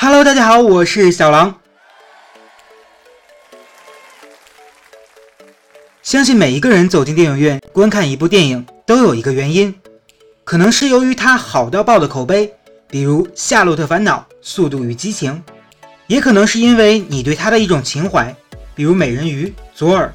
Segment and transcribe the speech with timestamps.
[0.00, 1.57] Hello，大家好，我是小狼。
[6.08, 9.74] 相信每一个人走进电影院观看一部电影，都有一个原因，
[10.42, 12.50] 可能是由于它好到爆的口碑，
[12.88, 15.32] 比如《夏洛特烦恼》《速度与激情》，
[16.06, 18.34] 也可能是因为你对它的一种情怀，
[18.74, 19.44] 比如《美人鱼》
[19.74, 20.10] 《左耳》，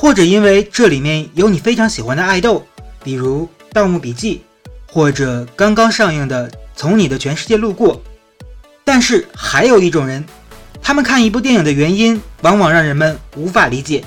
[0.00, 2.64] 或者因为这里面有你非常喜欢的爱豆，
[3.02, 3.42] 比如
[3.72, 4.42] 《盗墓笔记》，
[4.88, 7.96] 或者刚刚上映的《从你的全世界路过》。
[8.84, 10.24] 但是还有一种人，
[10.80, 14.04] 他们看一部电影的原因往往让人们无法理解。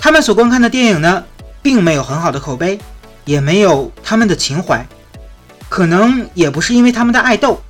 [0.00, 1.22] 他们所观看的电影呢，
[1.60, 2.80] 并没有很好的口碑，
[3.26, 4.84] 也没有他们的情怀，
[5.68, 7.60] 可能也不是因为他们的爱豆。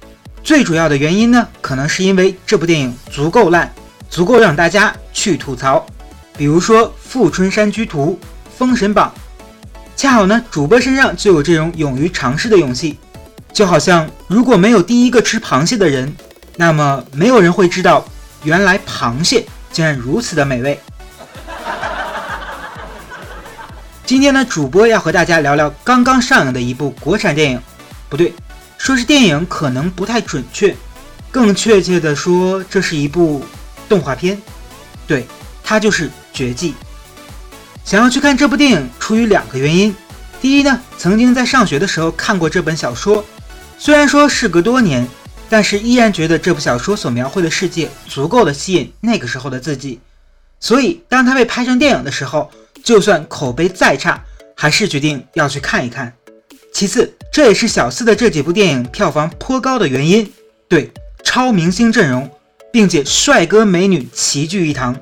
[0.45, 3.71] 最主要的原因呢，可能是因为这部电影足够烂，
[4.09, 5.85] 足够让大家去吐槽。
[6.39, 8.17] 比如说《富春山居图》
[8.59, 9.13] 《封神榜》，
[9.97, 12.97] 恰好呢，主播身上就有这种勇于尝试的勇气。
[13.53, 16.15] 就好像如果没有第一个吃螃蟹的人，
[16.57, 18.07] 那么没有人会知道
[18.45, 20.79] 原来螃蟹竟然如此的美味。
[24.11, 27.63] 今天呢，主播要和大家聊聊刚刚上映的一部国产电影，
[28.09, 28.35] 不对，
[28.77, 30.75] 说是电影可能不太准确，
[31.31, 33.45] 更确切的说，这是一部
[33.89, 34.37] 动画片。
[35.07, 35.29] 对，
[35.63, 36.73] 它就是《绝技》。
[37.85, 39.95] 想要去看这部电影，出于两个原因：
[40.41, 43.25] 第一呢，曾经在上学的时候看过这本小说。
[43.79, 45.07] 虽然说事隔多年，
[45.49, 50.01] 但是依然觉得这部小说所描绘的世界足够的吸引那个时候的自己，
[50.59, 52.51] 所以当它被拍成电影的时候，
[52.83, 54.23] 就算口碑再差，
[54.57, 56.13] 还是决定要去看一看。
[56.73, 60.33] 其次，这也是小四的这几部电影票房颇高的原因，
[60.69, 60.91] 对，
[61.25, 62.31] 超明星阵容，
[62.73, 64.95] 并且帅哥美女齐聚一堂。《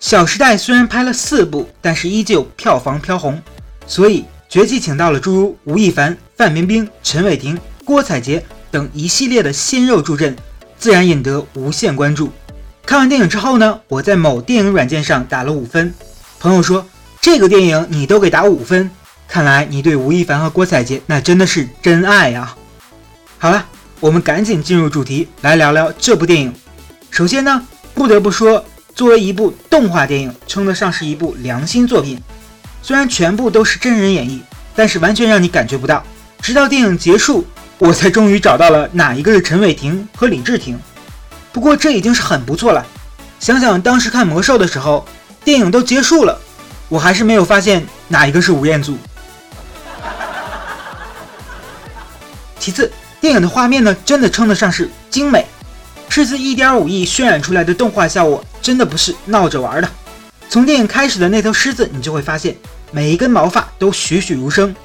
[0.00, 3.40] 小时代》虽然拍了四部，但是依旧票房飘红，
[3.86, 7.58] 所以绝技请到了诸如吴亦凡、范冰冰、陈伟霆。
[7.84, 10.36] 郭采洁等一系列的鲜肉助阵，
[10.78, 12.32] 自然引得无限关注。
[12.86, 15.92] 看完电影之后呢，我在某电影软件上打了五分。
[16.40, 16.86] 朋友说
[17.22, 18.90] 这个电影你都给打五分，
[19.28, 22.52] 看来你对吴亦凡和郭采洁那真的是真爱呀。
[23.38, 23.64] 好了，
[24.00, 26.52] 我们赶紧进入主题，来聊聊这部电影。
[27.12, 28.64] 首先呢，不得不说，
[28.96, 32.20] 作为一部动画电影，称得上是一部良心作品。
[32.82, 34.40] 虽然全部都是真人演绎，
[34.74, 36.02] 但是完全让你感觉不到，
[36.40, 37.46] 直到电影结束。
[37.78, 40.76] 我才终于找到了哪一个是陈伟霆和李治廷，
[41.52, 42.84] 不过这已经是很不错了。
[43.38, 45.06] 想想当时看魔兽的时候，
[45.44, 46.40] 电影都结束了，
[46.92, 48.98] 我还是没有发现哪一个是吴彦祖。
[52.58, 55.46] 其次，电影的画面呢，真的称得上是精美，
[56.10, 59.88] 斥资一点五亿渲染出来的动画效果，真的不是闹着玩的。
[60.50, 62.54] 从电影开始的那头狮子，你就会发现
[62.90, 64.76] 每一根毛发都栩栩如生。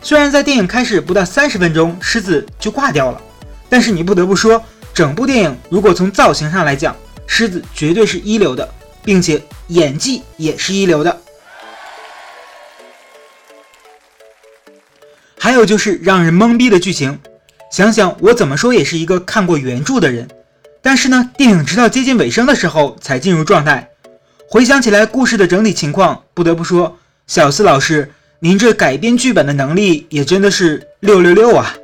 [0.00, 3.20] 虽然在电影开始不到三十分钟，狮子就挂掉了，
[3.68, 8.66] 但是你不得不说，整部电影如果从造型上来讲，狮子绝对是一流的，
[9.04, 11.20] 并且演技也是一流的。
[15.42, 17.18] 还有就是让人懵逼的剧情，
[17.72, 20.28] 想想我怎么说也是一个看过原著的人，
[20.82, 23.88] 但是呢，电影直到接近尾声的时候才进入状态。
[24.50, 28.12] 回想起来故事的整体情况，不得不说，小四老师。
[28.42, 31.74] 您这改编剧本的能力也真的是六六六啊！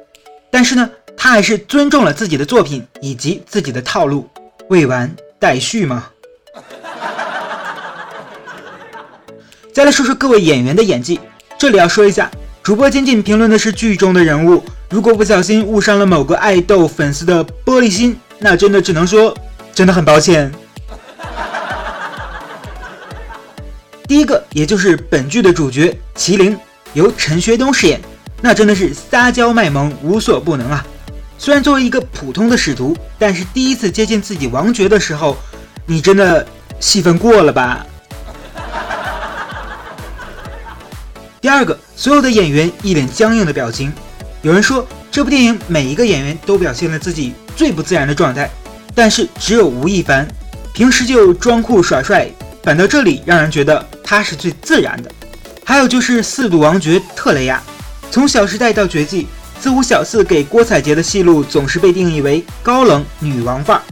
[0.50, 4.26] 但是呢，他还是尊重了自己的作品以及自己的套路，
[4.68, 6.06] 未完待续嘛。
[9.72, 11.20] 再来说说各位演员的演技，
[11.58, 12.30] 这里要说一下，
[12.66, 14.60] 主播仅仅评论的是剧中的人物，
[14.90, 19.32] 如果不小心误伤了某个爱豆粉丝的玻璃心，那真的只能说
[19.72, 20.52] 真的很抱歉。
[24.08, 26.58] 第一个，也就是本剧的主角麒麟，
[26.92, 28.00] 由陈学冬饰演，
[28.40, 30.84] 那真的是撒娇卖萌，无所不能啊！
[31.38, 35.36] 虽然作为一个普通的使徒，但是第一次接近自己王爵的时候，
[35.86, 36.44] 你真的
[36.80, 37.86] 戏份过了吧？
[41.40, 43.92] 第二个，所有的演员一脸僵硬的表情。
[44.42, 48.48] 有人说，这部电影每一个演员都表现了自己最不自然的状态，
[48.94, 50.28] 但是只有吴亦凡，
[50.74, 52.28] 平时就装酷耍帅。
[52.62, 55.10] 反倒这里让人觉得他是最自然的。
[55.64, 57.62] 还有就是四度王爵特雷亚，
[58.10, 59.22] 从《小时代》到《绝技》，
[59.62, 63.82] 似乎小四给郭采洁的戏路总是被定义为高冷女王范儿。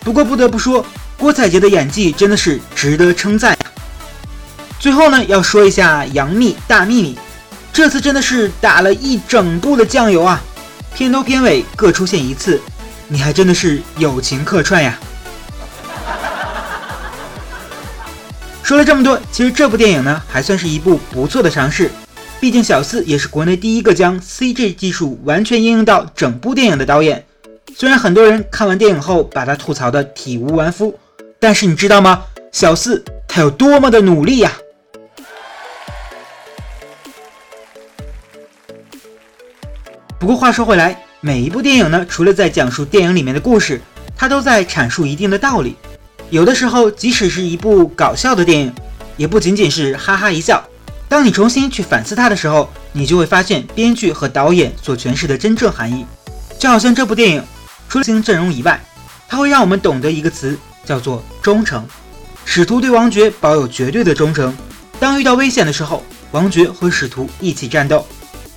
[0.00, 0.84] 不过不得不说，
[1.16, 3.56] 郭采洁的演技真的是值得称赞。
[4.80, 7.16] 最后呢，要说一下杨幂大幂幂，
[7.72, 10.42] 这次真的是打了一整部的酱油啊，
[10.94, 12.60] 片头片尾各出现一次，
[13.08, 14.98] 你还真的是友情客串呀。
[18.62, 21.90] 说了这么多，其实这部电影呢，还算是一部不错的尝试。
[22.38, 27.24] 毕竟小四也是国内第一个将 CG 技术完全应用到整部电影的导演。
[27.74, 30.98] 虽然很多人看完电影后把他吐槽的体无完肤，
[31.40, 32.22] 但是你知道吗？
[32.52, 34.52] 小四他有多么的努力呀！
[40.22, 43.82] 不过话说回来，每一部电影呢，除了在讲述电影里面的故事，
[44.16, 45.74] 它都在阐述一定的道理。
[46.30, 48.72] 有的时候，即使是一部搞笑的电影，
[49.16, 50.62] 也不仅仅是哈哈一笑。
[51.08, 56.06] 当你重新去反思它的时候，你就会发现编剧和导演所诠释的真正含义。
[56.56, 57.42] 就好像这部电影，
[57.88, 58.80] 除了新阵容以外，
[59.26, 61.84] 它会让我们懂得一个词，叫做忠诚。
[62.44, 64.56] 使徒对王爵保有绝对的忠诚，
[65.00, 68.06] 当遇到危险的时候，王爵和使徒一起战斗。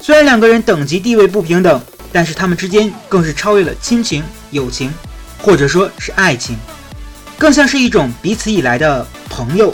[0.05, 1.81] 虽然两个人等级地位不平等，
[2.11, 4.93] 但是他们之间更是超越了亲情、友情，
[5.39, 6.55] 或者说是爱情，
[7.39, 9.73] 更像是一种彼此以来的朋友。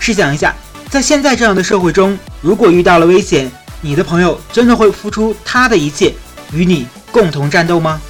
[0.00, 0.52] 试想一下，
[0.90, 3.48] 在现在这样的社会中，如果遇到了危险，
[3.80, 6.12] 你的朋友真的会付出他的一切
[6.52, 8.00] 与你共同战斗吗？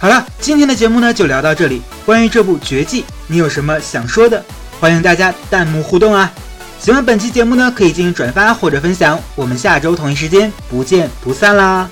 [0.00, 1.82] 好了，今天的节目呢就聊到这里。
[2.04, 4.44] 关于这部绝技，你有什么想说的？
[4.80, 6.32] 欢迎大家弹幕互动啊！
[6.82, 9.16] 喜欢本期节目呢，可以进行转发或者分享。
[9.36, 11.88] 我们下周同一时间不见不散啦！